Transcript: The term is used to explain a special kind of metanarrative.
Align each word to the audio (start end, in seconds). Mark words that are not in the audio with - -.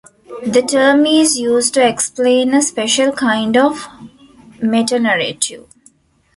The 0.47 0.63
term 0.63 1.05
is 1.05 1.37
used 1.37 1.75
to 1.75 1.87
explain 1.87 2.55
a 2.55 2.63
special 2.63 3.11
kind 3.11 3.55
of 3.55 3.87
metanarrative. 4.59 5.67